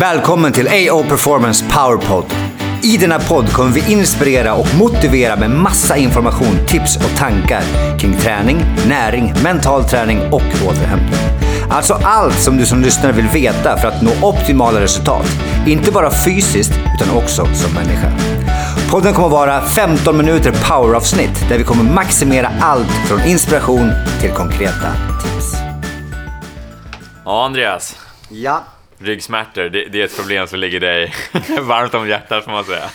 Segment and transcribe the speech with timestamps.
[0.00, 2.24] Välkommen till AO Performance Powerpod.
[2.82, 7.62] I denna podd kommer vi inspirera och motivera med massa information, tips och tankar
[7.98, 8.56] kring träning,
[8.88, 11.20] näring, mental träning och återhämtning.
[11.70, 15.26] Alltså allt som du som lyssnare vill veta för att nå optimala resultat.
[15.66, 18.12] Inte bara fysiskt utan också som människa.
[18.90, 23.90] Podden kommer vara 15 minuter poweravsnitt där vi kommer maximera allt från inspiration
[24.20, 25.54] till konkreta tips.
[27.24, 27.96] Ja, Andreas.
[28.28, 28.64] Ja,
[28.98, 31.14] Ryggsmärtor, det, det är ett problem som ligger dig
[31.62, 32.90] varmt om hjärtat får man säga.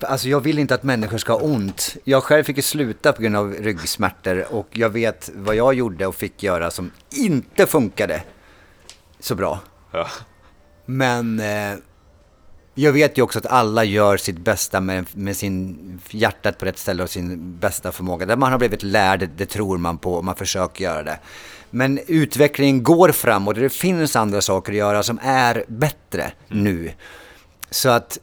[0.00, 1.96] Alltså jag vill inte att människor ska ha ont.
[2.04, 6.06] Jag själv fick ju sluta på grund av ryggsmärtor och jag vet vad jag gjorde
[6.06, 8.22] och fick göra som inte funkade
[9.20, 9.60] så bra.
[9.90, 10.08] Ja.
[10.86, 11.74] Men eh,
[12.74, 16.78] jag vet ju också att alla gör sitt bästa med, med sin hjärtat på rätt
[16.78, 18.26] ställe och sin bästa förmåga.
[18.26, 21.18] Där man har blivit lärd, det tror man på och man försöker göra det.
[21.74, 26.92] Men utvecklingen går framåt och det finns andra saker att göra som är bättre nu.
[27.70, 28.18] Så att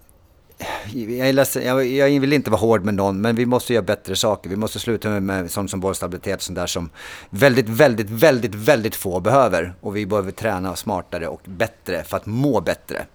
[0.94, 4.16] jag, ledsen, jag, jag vill inte vara hård med någon, men vi måste göra bättre
[4.16, 4.50] saker.
[4.50, 6.90] Vi måste sluta med, med sånt som bollstabilitet, sånt där som
[7.30, 9.74] väldigt, väldigt, väldigt, väldigt få behöver.
[9.82, 13.06] Och vi behöver träna smartare och bättre för att må bättre.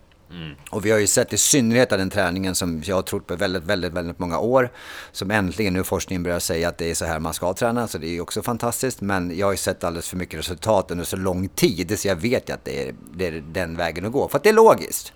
[0.70, 3.36] Och vi har ju sett i synnerhet av den träningen som jag har trott på
[3.36, 4.70] väldigt, väldigt, väldigt många år.
[5.12, 7.88] Som äntligen nu forskningen börjar säga att det är så här man ska träna.
[7.88, 9.00] Så det är ju också fantastiskt.
[9.00, 11.98] Men jag har ju sett alldeles för mycket resultat under så lång tid.
[11.98, 14.28] Så jag vet ju att det är, det är den vägen att gå.
[14.28, 15.12] För att det är logiskt.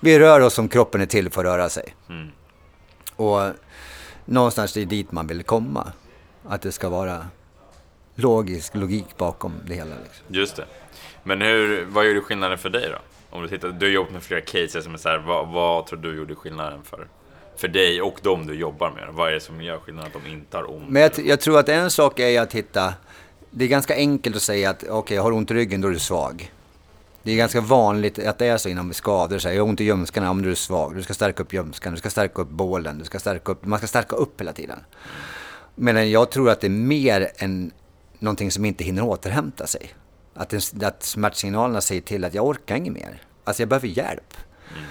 [0.00, 1.94] Vi rör oss som kroppen är till för att röra sig.
[3.16, 3.42] Och
[4.24, 5.92] någonstans är det dit man vill komma.
[6.48, 7.26] Att det ska vara
[8.14, 9.94] logisk logik bakom det hela.
[10.04, 10.26] Liksom.
[10.28, 10.64] Just det.
[11.22, 12.98] Men hur, vad gjorde skillnaden för dig då?
[13.34, 15.86] Om du, tittar, du har jobbat med flera cases som är så här, vad, vad
[15.86, 17.08] tror du gjorde skillnaden för,
[17.56, 19.08] för dig och de du jobbar med?
[19.12, 20.88] Vad är det som gör skillnaden att de inte har ont?
[20.88, 22.94] Men jag, jag tror att en sak är att hitta...
[23.50, 25.88] Det är ganska enkelt att säga att okej, okay, har du ont i ryggen då
[25.88, 26.52] är du svag.
[27.22, 29.38] Det är ganska vanligt att det är så inom skador.
[29.38, 30.96] Så här, jag har ont i ljumskarna, om du är svag.
[30.96, 33.64] Du ska stärka upp ljumskarna, du ska stärka upp bålen, du ska stärka upp...
[33.64, 34.78] Man ska stärka upp hela tiden.
[35.74, 37.70] Men jag tror att det är mer än
[38.18, 39.94] någonting som inte hinner återhämta sig.
[40.34, 43.22] Att, den, att smärtsignalerna säger till att jag orkar inget mer.
[43.44, 44.34] Alltså jag behöver hjälp.
[44.70, 44.84] Mm.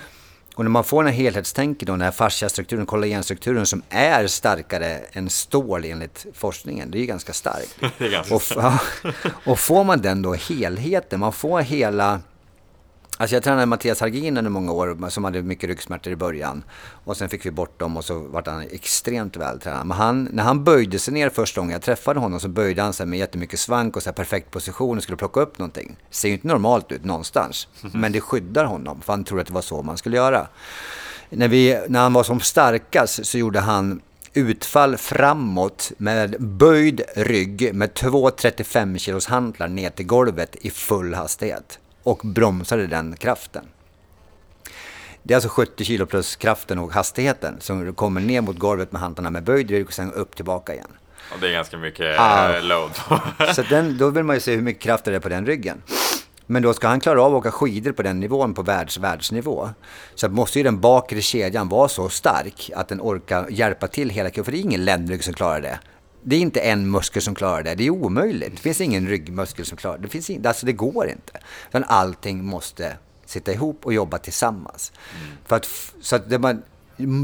[0.56, 5.00] Och när man får den här helhetstänket och den här fasciastrukturen, kollagenstrukturen som är starkare
[5.12, 6.92] än stål enligt forskningen.
[6.92, 7.80] Det är ju ganska starkt.
[8.00, 9.18] ganska och, starkt.
[9.46, 12.20] och får man den då helheten, man får hela
[13.24, 16.64] Alltså jag tränade Mattias Hargin under många år som hade mycket ryggsmärtor i början.
[17.06, 19.88] Och sen fick vi bort dem och så var han extremt vältränad.
[19.88, 22.94] Men han, när han böjde sig ner första gången jag träffade honom så böjde han
[22.94, 25.96] sig med jättemycket svank och så perfekt position och skulle plocka upp någonting.
[26.10, 27.68] Det ser ju inte normalt ut någonstans.
[27.94, 30.48] Men det skyddar honom för han trodde att det var så man skulle göra.
[31.30, 34.02] När, vi, när han var som starkast så gjorde han
[34.34, 41.14] utfall framåt med böjd rygg med två 35 kilos hantlar ner till golvet i full
[41.14, 43.66] hastighet och bromsade den kraften.
[45.24, 49.02] Det är alltså 70 kilo plus kraften och hastigheten som kommer ner mot golvet med
[49.02, 50.92] hantlarna med böjd rygg och sen upp tillbaka igen.
[51.34, 52.54] Och det är ganska mycket Ah.
[52.56, 52.92] eh, load.
[53.56, 55.82] Så den, då vill man ju se hur mycket kraft det är på den ryggen.
[56.46, 59.70] Men då ska han klara av att åka skidor på den nivån på världs, världsnivå.
[60.16, 64.30] Så måste ju den bakre kedjan vara så stark att den orkar hjälpa till hela
[64.30, 64.44] kroppen.
[64.46, 65.80] För det är ingen ländrygg som klarar det.
[66.24, 67.76] Det är inte en muskel som klarar det.
[67.76, 68.52] Det är omöjligt.
[68.52, 70.04] Det finns ingen ryggmuskel som klarar det.
[70.04, 71.40] Det, finns in, alltså det går inte.
[71.70, 74.92] Utan allting måste sitta ihop och jobba tillsammans.
[75.46, 75.70] För att,
[76.02, 76.62] så att det man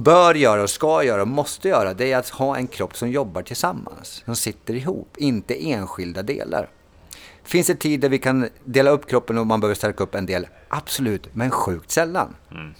[0.03, 3.09] bör göra och ska göra och måste göra det är att ha en kropp som
[3.09, 4.21] jobbar tillsammans.
[4.25, 6.69] Som sitter ihop, inte enskilda delar.
[7.43, 10.25] Finns det tid där vi kan dela upp kroppen och man behöver stärka upp en
[10.25, 10.47] del?
[10.67, 12.35] Absolut, men sjukt sällan.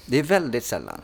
[0.06, 1.02] Det är väldigt sällan.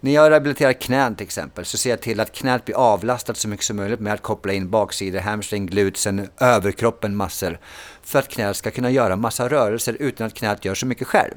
[0.00, 3.48] När jag rehabiliterar knän till exempel så ser jag till att knät blir avlastat så
[3.48, 7.58] mycket som möjligt med att koppla in baksidor, hamstring, glutsen, överkroppen massor.
[8.02, 11.34] För att knät ska kunna göra massa rörelser utan att knät gör så mycket själv.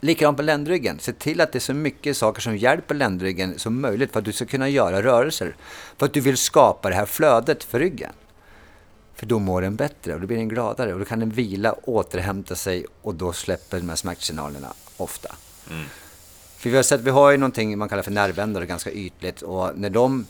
[0.00, 0.98] Likadant med ländryggen.
[0.98, 4.24] Se till att det är så mycket saker som hjälper ländryggen som möjligt för att
[4.24, 5.56] du ska kunna göra rörelser.
[5.98, 8.12] För att du vill skapa det här flödet för ryggen.
[9.14, 11.72] För då mår den bättre och då blir den gladare och då kan den vila,
[11.72, 15.34] återhämta sig och då släpper de här smärtsignalerna ofta.
[16.56, 19.70] För vi har sett, vi har ju någonting man kallar för nervändare ganska ytligt och
[19.74, 20.26] när de,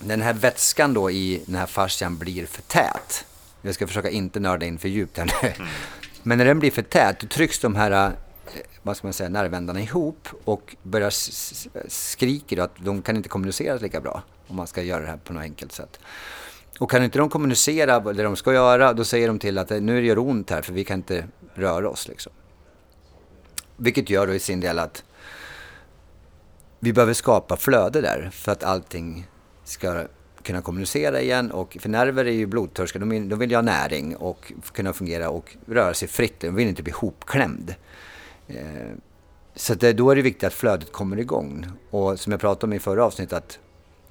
[0.00, 3.24] den här vätskan då i den här fascian blir för tät.
[3.62, 5.64] Jag ska försöka inte nörda in för djupt här nu.
[6.22, 8.12] Men när den blir för tät då trycks de här, eh,
[8.82, 11.10] vad ska man säga, nervändarna ihop och börjar
[11.88, 14.22] skriker att de kan inte kommunicera lika bra.
[14.46, 15.98] Om man ska göra det här på något enkelt sätt.
[16.78, 19.80] Och kan inte de kommunicera det de ska göra, då säger de till att eh,
[19.80, 21.24] nu gör det ont här för vi kan inte
[21.54, 22.08] röra oss.
[22.08, 22.32] Liksom.
[23.76, 25.04] Vilket gör då i sin del att
[26.80, 29.26] vi behöver skapa flöde där för att allting
[29.64, 30.04] ska
[30.42, 31.50] kunna kommunicera igen.
[31.50, 34.92] Och för nerver är ju blodtörstiga, de vill, de vill ju ha näring och kunna
[34.92, 36.40] fungera och röra sig fritt.
[36.40, 37.74] De vill inte bli hopklämd.
[38.48, 38.56] Eh,
[39.54, 41.66] så det, då är det viktigt att flödet kommer igång.
[41.90, 43.58] Och som jag pratade om i förra avsnittet, att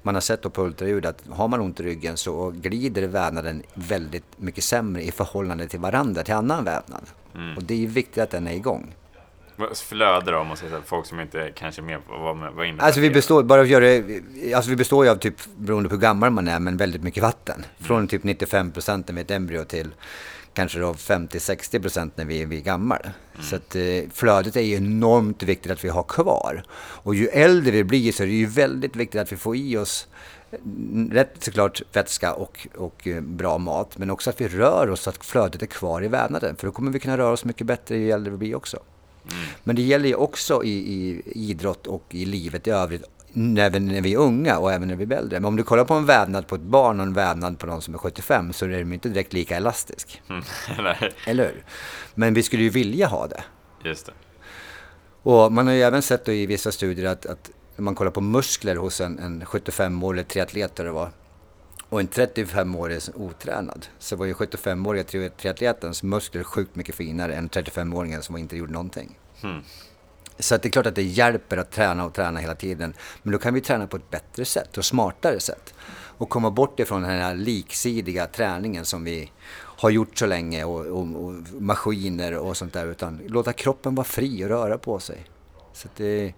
[0.02, 4.24] man har sett på ultraljud att har man ont i ryggen så glider vävnaden väldigt
[4.36, 7.02] mycket sämre i förhållande till varandra, till annan vävnad.
[7.34, 7.56] Mm.
[7.56, 8.94] Och det är viktigt att den är igång.
[9.74, 12.66] Flöde då, om man säger så, folk som inte kanske är med på vad, vad
[12.66, 14.02] innebär alltså vi består, bara att göra
[14.56, 17.22] alltså vi består ju av typ, beroende på hur gammal man är, men väldigt mycket
[17.22, 17.64] vatten.
[17.78, 18.08] Från mm.
[18.08, 19.90] typ 95 procent med ett embryo till
[20.56, 22.98] kanske då 50-60 procent när vi är, vi är gammal.
[23.02, 23.46] Mm.
[23.46, 23.82] Så att eh,
[24.12, 26.62] flödet är ju enormt viktigt att vi har kvar.
[26.78, 29.76] Och ju äldre vi blir så är det ju väldigt viktigt att vi får i
[29.76, 30.08] oss
[30.64, 35.00] mm, rätt såklart vätska och, och eh, bra mat, men också att vi rör oss
[35.00, 36.56] så att flödet är kvar i vävnaden.
[36.56, 38.78] För då kommer vi kunna röra oss mycket bättre ju äldre vi blir också.
[39.32, 39.44] Mm.
[39.64, 43.04] Men det gäller ju också i, i idrott och i livet i övrigt
[43.58, 45.40] även när vi är unga och även när vi blir äldre.
[45.40, 47.82] Men om du kollar på en vävnad på ett barn och en vävnad på någon
[47.82, 50.22] som är 75 så är de inte direkt lika elastisk.
[50.28, 50.42] Mm,
[51.26, 51.64] Eller hur?
[52.14, 53.42] Men vi skulle ju vilja ha det.
[53.84, 54.12] Just det.
[55.22, 58.76] Och man har ju även sett i vissa studier att, att man kollar på muskler
[58.76, 61.10] hos en, en 75-årig triatlet det var
[61.88, 68.20] och en 35-årig otränad så var ju 75-åriga triatletens muskler sjukt mycket finare än 35-åringen
[68.20, 69.18] som inte gjorde någonting.
[69.42, 69.62] Mm.
[70.38, 72.94] Så det är klart att det hjälper att träna och träna hela tiden.
[73.22, 75.74] Men då kan vi träna på ett bättre sätt och smartare sätt.
[76.18, 80.86] Och komma bort ifrån den här liksidiga träningen som vi har gjort så länge och,
[80.86, 82.86] och, och maskiner och sånt där.
[82.86, 85.24] Utan låta kroppen vara fri och röra på sig.
[85.72, 86.34] Så det,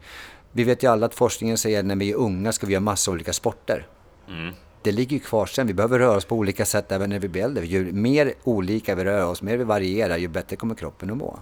[0.52, 2.80] vi vet ju alla att forskningen säger att när vi är unga ska vi göra
[2.80, 3.86] massa olika sporter.
[4.28, 4.54] Mm.
[4.82, 5.66] Det ligger ju kvar sen.
[5.66, 7.66] Vi behöver röra oss på olika sätt även när vi blir äldre.
[7.66, 11.38] Ju mer olika vi rör oss, mer vi varierar, ju bättre kommer kroppen att må.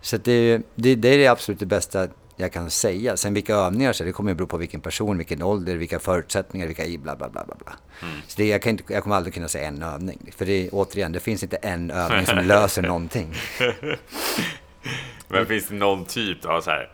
[0.00, 3.16] Så det, det, det, är det absolut det bästa jag kan säga.
[3.16, 6.66] Sen vilka övningar, så det kommer att bero på vilken person, vilken ålder, vilka förutsättningar,
[6.66, 7.44] vilka i bla bla bla.
[7.44, 7.56] bla.
[8.02, 8.14] Mm.
[8.26, 10.32] Så det, jag, kan inte, jag kommer aldrig kunna säga en övning.
[10.36, 13.34] För det, återigen, det finns inte en övning som löser någonting.
[15.28, 16.90] Men finns det någon typ av så här,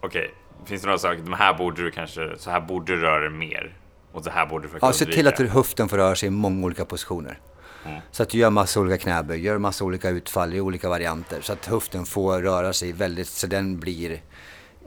[0.00, 0.30] okej, okay,
[0.66, 3.30] finns det några saker, de här borde du kanske, så här borde du röra dig
[3.30, 3.72] mer.
[4.14, 6.30] Och så här borde du faktiskt Ja, se till att höften får röra sig i
[6.30, 7.38] många olika positioner.
[7.84, 8.00] Mm.
[8.10, 11.40] Så att du gör massa olika knäböj, gör massa olika utfall i olika varianter.
[11.40, 14.12] Så att höften får röra sig väldigt, så den blir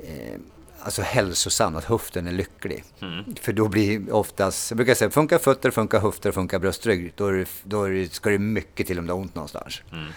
[0.03, 0.39] eh,
[0.79, 2.83] alltså hälsosam, att höften är lycklig.
[3.01, 3.35] Mm.
[3.41, 7.47] För då blir oftast, jag brukar säga, funkar fötter, funkar höfter, funkar bröstrygg, då, är,
[7.63, 9.81] då är, ska det mycket till om det har ont någonstans.
[9.91, 10.11] Mm.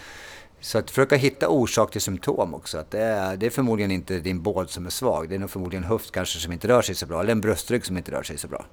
[0.61, 2.77] Så att försöka hitta orsak till symptom också.
[2.77, 5.29] Att det, är, det är förmodligen inte din båd som är svag.
[5.29, 7.21] Det är nog förmodligen höft kanske som inte rör sig så bra.
[7.21, 8.65] Eller en bröstrygg som inte rör sig så bra.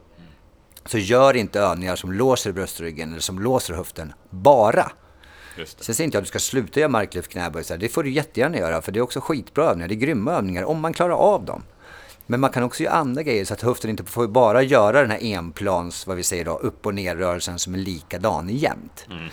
[0.88, 4.92] Så gör inte övningar som låser bröstryggen eller som låser höften bara.
[5.66, 7.64] Sen säger inte jag att du ska sluta göra marklyft, knäböj.
[7.78, 9.88] Det får du jättegärna göra för det är också skitbra övningar.
[9.88, 11.62] Det är grymma övningar om man klarar av dem.
[12.26, 15.10] Men man kan också göra andra grejer så att höften inte får bara göra den
[15.10, 19.06] här enplans, vad vi säger då, upp och ner rörelsen som är likadan jämt.
[19.10, 19.28] Mm.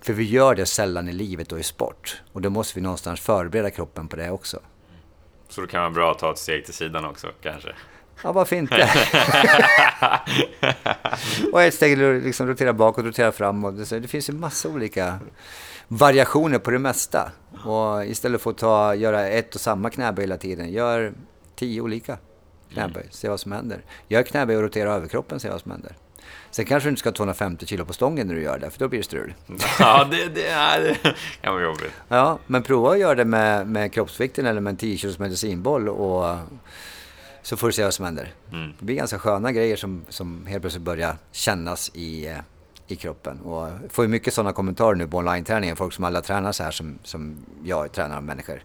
[0.00, 2.22] För vi gör det sällan i livet och i sport.
[2.32, 4.60] Och då måste vi någonstans förbereda kroppen på det också.
[5.48, 7.74] Så då kan man bra att ta ett steg till sidan också kanske?
[8.22, 8.90] Ja, varför inte?
[11.52, 13.90] och ett steg liksom rotera bakåt, rotera framåt.
[13.90, 15.18] Det finns ju massa olika
[15.88, 17.32] variationer på det mesta.
[17.64, 21.12] Och istället för att ta, göra ett och samma knäböj hela tiden, gör
[21.56, 22.18] tio olika
[22.72, 23.84] knäböj, se vad som händer.
[24.08, 25.96] Gör knäböj och rotera överkroppen, se vad som händer.
[26.50, 28.78] Sen kanske du inte ska ha 250 kilo på stången när du gör det, för
[28.78, 29.34] då blir det strul.
[29.78, 31.92] Ja, det, det, är, det kan vara jobbigt.
[32.08, 35.88] Ja, men prova att göra det med, med kroppsvikten eller med en 10 kilos medicinboll
[35.88, 36.36] och
[37.44, 38.32] så får du se vad som händer.
[38.52, 38.72] Mm.
[38.78, 42.38] Det blir ganska sköna grejer som, som helt plötsligt börjar kännas i, eh,
[42.86, 43.40] i kroppen.
[43.40, 45.76] Och jag får ju mycket sådana kommentarer nu på online-träningen.
[45.76, 48.62] Folk som alla tränar så här som, som jag tränar människor.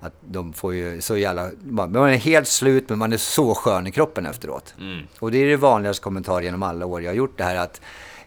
[0.00, 1.50] Att de får ju så jävla...
[1.62, 4.74] Man är helt slut men man är så skön i kroppen efteråt.
[4.78, 5.06] Mm.
[5.18, 7.80] Och det är det vanligaste kommentaren genom alla år jag har gjort det här att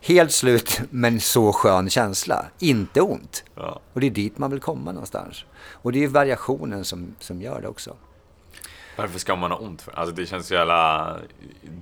[0.04, 2.46] Helt slut men så skön känsla.
[2.60, 3.44] Inte ont.
[3.56, 3.82] Ja.
[3.94, 5.46] Och det är dit man vill komma någonstans.
[5.72, 7.96] Och det är variationen som, som gör det också.
[8.96, 10.00] Varför ska man ha ont för?
[10.00, 11.16] Alltså det känns så jävla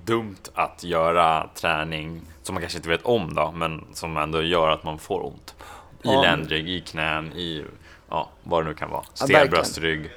[0.04, 4.68] dumt att göra träning som man kanske inte vet om då, men som ändå gör
[4.68, 5.54] att man får ont.
[6.02, 6.22] I ja.
[6.22, 7.64] ländrygg, i knän, i
[8.10, 9.04] ja, vad det nu kan vara.
[9.14, 10.10] Stel ja, bröstrygg.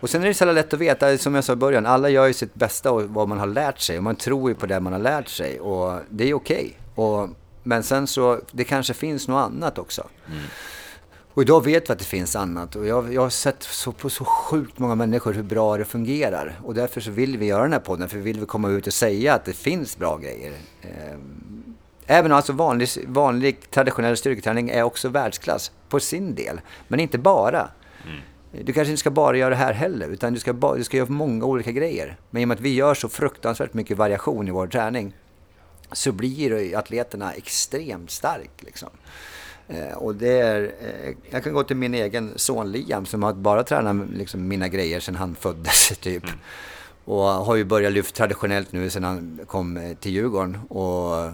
[0.00, 2.26] Och sen är det så lätt att veta, som jag sa i början, alla gör
[2.26, 3.98] ju sitt bästa och vad man har lärt sig.
[3.98, 6.78] Och man tror ju på det man har lärt sig och det är okej.
[6.94, 7.34] Okay.
[7.62, 10.08] Men sen så, det kanske finns något annat också.
[10.26, 10.42] Mm.
[11.34, 14.10] Och idag vet vi att det finns annat och jag, jag har sett så, på
[14.10, 16.60] så sjukt många människor hur bra det fungerar.
[16.64, 18.92] Och därför så vill vi göra den här podden, för vi vill komma ut och
[18.92, 20.52] säga att det finns bra grejer.
[20.82, 21.74] Ehm,
[22.06, 27.68] även alltså vanlig, vanlig traditionell styrketräning är också världsklass på sin del, men inte bara.
[28.04, 28.20] Mm.
[28.64, 30.96] Du kanske inte ska bara göra det här heller, utan du ska, bara, du ska
[30.96, 32.16] göra många olika grejer.
[32.30, 35.14] Men i och med att vi gör så fruktansvärt mycket variation i vår träning
[35.92, 38.50] så blir atleterna extremt stark.
[38.58, 38.90] Liksom.
[39.68, 43.32] Eh, och det är, eh, jag kan gå till min egen son Liam som har
[43.32, 46.24] bara tränat liksom, mina grejer sedan han föddes typ.
[46.24, 46.38] Mm.
[47.04, 50.58] Och har ju börjat lyfta traditionellt nu sedan han kom eh, till Djurgården.
[50.68, 51.30] Och,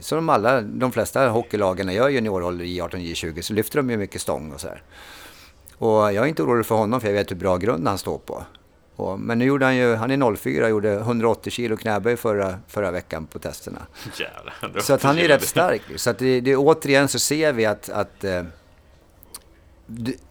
[0.00, 3.76] så de, alla, de flesta hockeylagen, när jag är juniorålder i 18 J20 så lyfter
[3.76, 4.82] de ju mycket stång och så här.
[5.78, 8.18] Och jag är inte orolig för honom för jag vet hur bra grund han står
[8.18, 8.44] på.
[8.96, 12.90] Och, men nu gjorde han ju, han är 04, gjorde 180 kilo knäböj förra, förra
[12.90, 13.86] veckan på testerna.
[14.18, 15.82] Jävlar, så att han är rätt stark.
[15.96, 18.42] Så att det, det, återigen så ser vi att, att eh,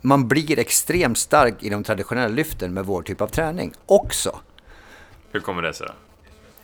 [0.02, 4.40] man blir extremt stark i de traditionella lyften med vår typ av träning också.
[5.32, 5.94] Hur kommer det sig då?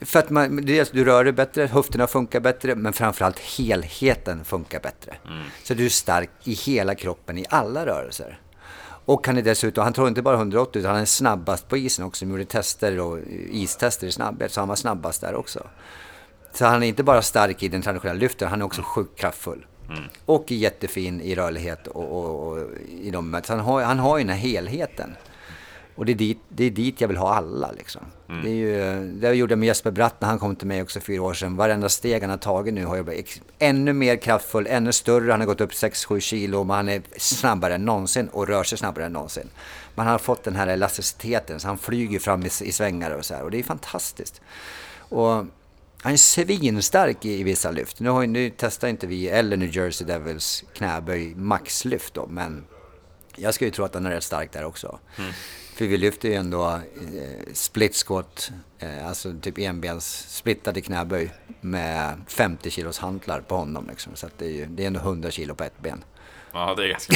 [0.05, 4.79] För att man, dels du rör dig bättre, höfterna funkar bättre, men framförallt helheten funkar
[4.79, 5.15] bättre.
[5.27, 5.43] Mm.
[5.63, 8.39] Så du är stark i hela kroppen, i alla rörelser.
[9.13, 12.05] Och han är dessutom, han tror inte bara 180 utan han är snabbast på isen
[12.05, 12.25] också.
[12.25, 13.19] De gjorde tester och
[13.51, 15.67] istester i snabbhet, så han var snabbast där också.
[16.53, 19.65] Så han är inte bara stark i den traditionella lyften, han är också sjukt kraftfull.
[19.89, 20.03] Mm.
[20.25, 22.57] Och jättefin i rörlighet och, och, och
[23.01, 25.15] i de, så han har, han har ju den här helheten.
[26.01, 27.71] Och det är, dit, det är dit jag vill ha alla.
[27.71, 28.01] Liksom.
[28.29, 28.43] Mm.
[28.43, 30.99] Det, är ju, det gjorde jag med Jesper Bratt när han kom till mig också
[30.99, 31.55] fyra år sedan.
[31.55, 35.31] Varenda steg han har tagit nu har jag blivit ännu mer kraftfull, ännu större.
[35.31, 38.77] Han har gått upp 6-7 kilo, men han är snabbare än någonsin och rör sig
[38.77, 39.49] snabbare än någonsin.
[39.95, 43.25] Men han har fått den här elasticiteten, så han flyger fram i, i svängar och
[43.25, 43.43] så här.
[43.43, 44.41] Och det är fantastiskt.
[44.99, 45.45] Och
[46.01, 47.99] han är svinstark i, i vissa lyft.
[47.99, 52.63] Nu, har, nu testar inte vi, eller New Jersey Devils, knäböj maxlyft då, men
[53.35, 54.99] jag ska ju tro att han är rätt stark där också.
[55.17, 55.31] Mm.
[55.75, 62.21] För vi lyfter ju ändå eh, split squat, eh, alltså typ enbens splittade knäböj med
[62.27, 63.87] 50 kilos hantlar på honom.
[63.89, 64.15] Liksom.
[64.15, 66.03] Så det är, ju, det är ändå 100 kilo på ett ben.
[66.51, 67.15] Ja, det är ganska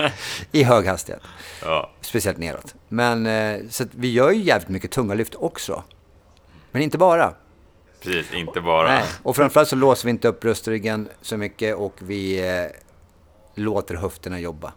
[0.52, 1.22] I hög hastighet.
[1.62, 1.90] Ja.
[2.00, 2.74] Speciellt neråt.
[2.88, 5.84] Men eh, så vi gör ju jävligt mycket tunga lyft också.
[6.70, 7.34] Men inte bara.
[8.00, 8.88] Precis, inte bara.
[8.88, 9.04] Nej.
[9.22, 12.66] Och framförallt så låser vi inte upp bröstryggen så mycket och vi eh,
[13.54, 14.72] låter höfterna jobba.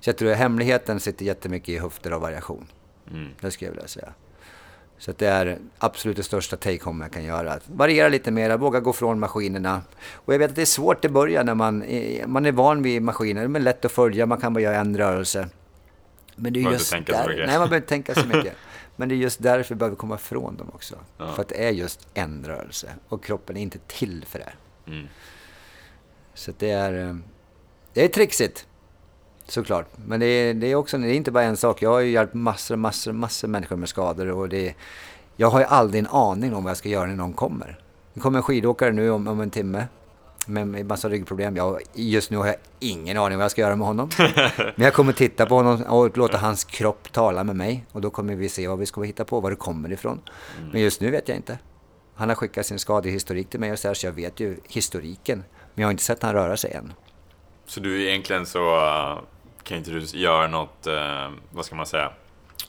[0.00, 2.66] Så jag tror att hemligheten sitter jättemycket i höfter och variation.
[3.10, 3.28] Mm.
[3.40, 4.12] Det skulle jag vilja säga.
[4.98, 7.52] Så det är absolut det största take-home jag kan göra.
[7.52, 9.82] Att variera lite mer, våga gå från maskinerna.
[10.12, 11.84] Och jag vet att det är svårt i början när man,
[12.26, 13.48] man är van vid maskiner.
[13.48, 15.48] Det är lätt att följa, man kan bara göra en rörelse.
[16.36, 18.54] Men det är just där, Nej, man behöver inte tänka så mycket.
[18.96, 20.96] Men det är just därför vi behöver komma ifrån dem också.
[21.18, 21.32] Ja.
[21.32, 22.88] För att det är just en rörelse.
[23.08, 24.52] Och kroppen är inte till för det.
[24.90, 25.06] Mm.
[26.34, 27.16] Så det är, eh,
[27.92, 28.66] det är trixigt.
[29.48, 29.86] Såklart.
[30.06, 31.82] Men det är, det är också, det är inte bara en sak.
[31.82, 34.74] Jag har ju hjälpt massor, massor, massor människor med skador och det
[35.40, 37.78] jag har ju aldrig en aning om vad jag ska göra när någon kommer.
[38.14, 39.86] Det kommer en skidåkare nu om, om en timme
[40.46, 41.56] med massa ryggproblem.
[41.56, 44.10] Jag, just nu har jag ingen aning vad jag ska göra med honom.
[44.56, 47.84] Men jag kommer titta på honom och låta hans kropp tala med mig.
[47.92, 50.20] Och då kommer vi se vad vi ska hitta på, var det kommer ifrån.
[50.58, 50.70] Mm.
[50.70, 51.58] Men just nu vet jag inte.
[52.14, 55.44] Han har skickat sin skadehistorik till mig och så här, så jag vet ju historiken.
[55.74, 56.92] Men jag har inte sett han röra sig än.
[57.66, 58.80] Så du är egentligen så
[59.68, 62.12] kan inte du göra något, eh, vad ska man säga,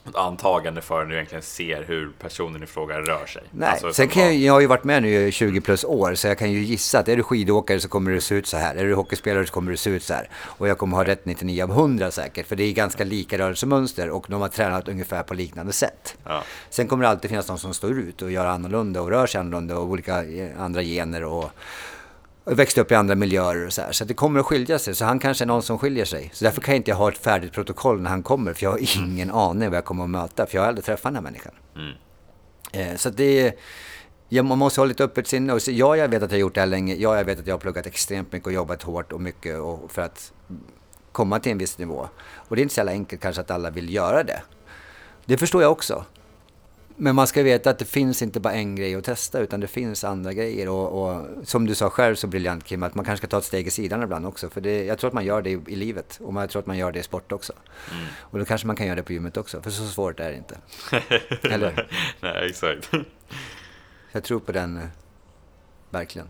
[0.04, 3.44] något antagande förrän du egentligen ser hur personen i fråga rör sig.
[3.52, 6.16] Nej, alltså, sen kan jag, jag har ju varit med nu i 20 plus år,
[6.16, 8.58] så jag kan ju gissa att är du skidåkare så kommer det se ut så
[8.58, 8.76] här.
[8.76, 10.30] Är du hockeyspelare så kommer det se ut så här.
[10.34, 14.10] Och jag kommer ha rätt 99 av 100 säkert, för det är ganska lika rörelsemönster
[14.10, 16.18] och de har tränat ungefär på liknande sätt.
[16.24, 16.44] Ja.
[16.70, 19.40] Sen kommer det alltid finnas de som står ut och gör annorlunda och rör sig
[19.40, 21.52] annorlunda och olika eh, andra gener och
[22.56, 23.92] växte upp i andra miljöer och så här.
[23.92, 24.96] Så det kommer att skilja sig.
[24.96, 26.32] Så han kanske är någon som skiljer sig.
[26.34, 28.54] Så därför kan jag inte ha ett färdigt protokoll när han kommer.
[28.54, 30.46] För jag har ingen aning vad jag kommer att möta.
[30.46, 31.54] För jag har aldrig träffat den här människan.
[31.76, 31.94] Mm.
[32.72, 33.56] Eh, så det
[34.32, 35.54] Ja, man måste ha lite öppet sinne.
[35.54, 36.96] Och så, ja, jag vet att jag har gjort det här länge.
[36.96, 39.92] Ja, jag vet att jag har pluggat extremt mycket och jobbat hårt och mycket och
[39.92, 40.34] för att
[41.12, 42.10] komma till en viss nivå.
[42.36, 44.42] Och det är inte så jävla enkelt kanske att alla vill göra det.
[45.26, 46.06] Det förstår jag också.
[47.02, 49.68] Men man ska veta att det finns inte bara en grej att testa utan det
[49.68, 50.70] finns andra grejer.
[50.70, 53.44] Och, och som du sa själv så briljant Kim, att man kanske ska ta ett
[53.44, 54.50] steg i sidan ibland också.
[54.50, 56.66] För det, jag tror att man gör det i, i livet och jag tror att
[56.66, 57.54] man gör det i sport också.
[57.92, 58.06] Mm.
[58.20, 60.38] Och då kanske man kan göra det på gymmet också, för så svårt är det
[60.38, 60.58] inte.
[61.54, 61.88] Eller?
[62.20, 62.92] Nej, exakt.
[64.12, 64.84] Jag tror på den, eh,
[65.90, 66.30] verkligen.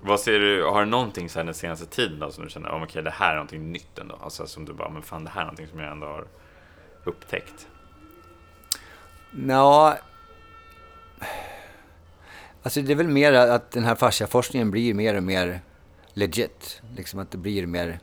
[0.00, 2.74] Vad ser du, har du någonting sen den senaste tiden då som du känner, oh,
[2.74, 4.18] okej okay, det här är någonting nytt ändå?
[4.22, 6.26] Alltså som du bara, men fan det här är någonting som jag ändå har
[7.04, 7.68] upptäckt.
[9.44, 9.98] Ja,
[12.62, 15.60] alltså det är väl mer att den här fasciaforskningen blir mer och mer
[16.12, 16.82] legit.
[16.96, 17.98] Liksom att det blir mer,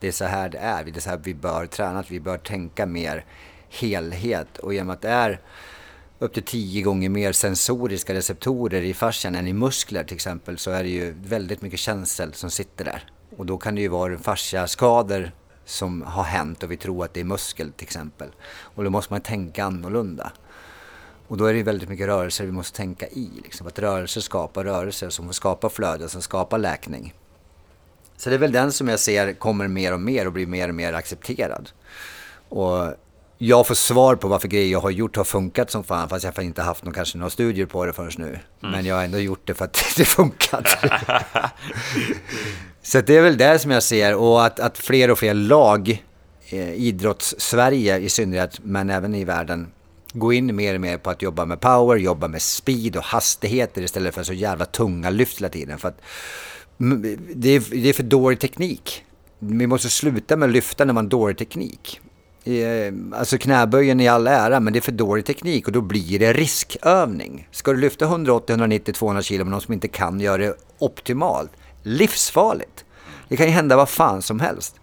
[0.00, 2.20] det är så här det är, det är så här vi bör träna, att vi
[2.20, 3.24] bör tänka mer
[3.68, 4.58] helhet.
[4.58, 5.40] Och genom att det är
[6.18, 10.70] upp till tio gånger mer sensoriska receptorer i fascian än i muskler till exempel så
[10.70, 13.04] är det ju väldigt mycket känsel som sitter där.
[13.36, 15.32] Och då kan det ju vara fasciaskador
[15.64, 18.28] som har hänt och vi tror att det är muskel till exempel.
[18.60, 20.32] Och då måste man tänka annorlunda.
[21.28, 23.30] Och då är det väldigt mycket rörelser vi måste tänka i.
[23.42, 23.66] Liksom.
[23.66, 27.14] Att rörelser skapar rörelser som skapar flöden, som skapar läkning.
[28.16, 30.68] Så det är väl den som jag ser kommer mer och mer och blir mer
[30.68, 31.70] och mer accepterad.
[32.48, 32.94] Och
[33.38, 36.32] jag får svar på varför grejer jag har gjort har funkat som fan, fast jag
[36.36, 38.24] har inte haft någon, kanske några studier på det förrän nu.
[38.28, 38.40] Mm.
[38.72, 40.64] Men jag har ändå gjort det för att det funkat.
[42.82, 46.04] Så det är väl det som jag ser och att, att fler och fler lag,
[46.48, 49.72] eh, idrotts-Sverige i synnerhet, men även i världen,
[50.14, 53.82] gå in mer och mer på att jobba med power, jobba med speed och hastigheter
[53.82, 55.78] istället för så jävla tunga lyft hela tiden.
[55.78, 56.00] För att
[57.34, 59.04] det är, det är för dålig teknik.
[59.38, 62.00] Vi måste sluta med att lyfta när man har dålig teknik.
[62.44, 66.18] Eh, alltså knäböjen i all ära, men det är för dålig teknik och då blir
[66.18, 67.48] det riskövning.
[67.50, 71.50] Ska du lyfta 180, 190, 200 kilo med någon som inte kan göra det optimalt,
[71.82, 72.84] livsfarligt.
[73.28, 74.80] Det kan ju hända vad fan som helst.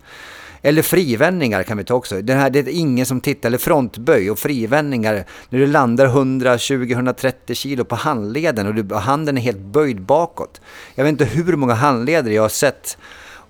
[0.62, 2.22] Eller frivändningar kan vi ta också.
[2.22, 5.25] Det, här, det är ingen som tittar, eller frontböj och frivändningar.
[5.50, 10.62] När du landar 120-130 kilo på handleden och du, handen är helt böjd bakåt.
[10.96, 12.98] Jag vet inte hur många handleder jag har sett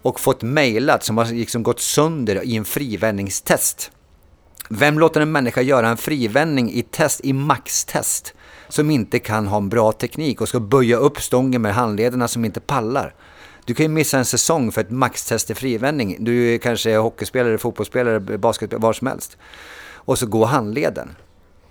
[0.02, 3.92] och fått mejlat som har liksom gått sönder i en frivändningstest.
[4.70, 8.34] Vem låter en människa göra en frivändning i test, i maxtest,
[8.70, 12.46] som inte kan ha en bra teknik och ska böja upp stången med handlederna som
[12.46, 13.14] inte pallar?
[13.66, 16.18] Du kan ju missa en säsong för ett maxtest i frivändning.
[16.20, 19.38] Du är kanske hockeyspelare, fotbollsspelare, basket, var som helst.
[19.94, 21.16] Och så går handleden.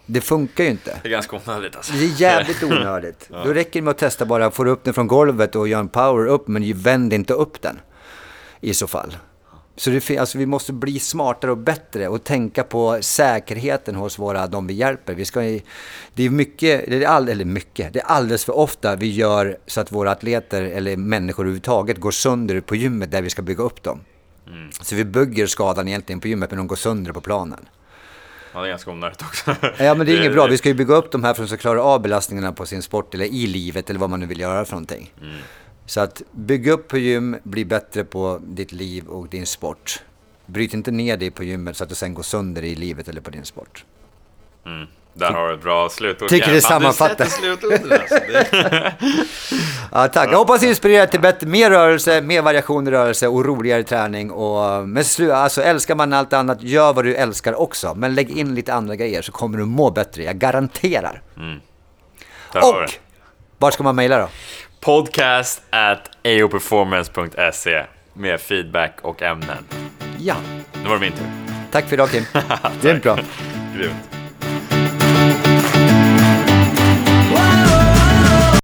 [0.06, 0.99] Det funkar ju inte.
[1.02, 1.92] Det är ganska onödigt alltså.
[1.92, 3.26] Det är jävligt onödigt.
[3.32, 3.44] ja.
[3.44, 5.88] Då räcker det med att testa bara, få upp den från golvet och göra en
[5.88, 7.80] power upp, men vänd inte upp den.
[8.61, 9.16] I så fall.
[9.80, 14.46] Så det, alltså, vi måste bli smartare och bättre och tänka på säkerheten hos våra,
[14.46, 15.14] de vi hjälper.
[15.14, 15.40] Vi ska,
[16.14, 19.58] det är mycket, det är all, eller mycket, det är alldeles för ofta vi gör
[19.66, 23.64] så att våra atleter eller människor överhuvudtaget går sönder på gymmet där vi ska bygga
[23.64, 24.00] upp dem.
[24.46, 24.70] Mm.
[24.72, 27.68] Så vi bygger skadan egentligen på gymmet men de går sönder på planen.
[28.52, 29.56] Ja, det är ganska onödigt också.
[29.78, 30.46] Ja, men det är inget bra.
[30.46, 32.66] Vi ska ju bygga upp de här för att de ska klara av belastningarna på
[32.66, 35.12] sin sport eller i livet eller vad man nu vill göra för någonting.
[35.20, 35.37] Mm.
[35.90, 40.02] Så att bygga upp på gym, bli bättre på ditt liv och din sport.
[40.47, 43.20] Bryt inte ner dig på gymmet så att du sen går sönder i livet eller
[43.20, 43.85] på din sport.
[44.66, 44.87] Mm.
[45.14, 46.29] Där har du ett bra slutord.
[46.29, 47.24] Tycker det sammanfattar.
[47.24, 47.42] Alltså.
[49.92, 50.33] ja, tack.
[50.33, 54.31] Jag hoppas inspirera till bättre, mer rörelse, mer variation i rörelse och roligare träning.
[54.31, 57.94] Och, men slu, alltså, älskar man allt annat, gör vad du älskar också.
[57.94, 60.22] Men lägg in lite andra grejer så kommer du må bättre.
[60.22, 61.22] Jag garanterar.
[61.37, 61.61] Mm.
[62.55, 62.90] Och,
[63.59, 64.29] var ska man mejla då?
[64.81, 69.64] Podcast at aoperformance.se med feedback och ämnen.
[70.19, 70.37] Ja.
[70.83, 71.27] Nu var det min tur.
[71.71, 72.25] Tack för idag Kim.
[72.83, 73.19] Grymt bra.
[73.77, 74.19] Grymt.